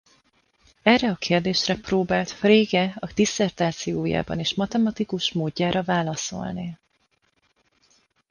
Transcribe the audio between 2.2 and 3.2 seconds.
Frege a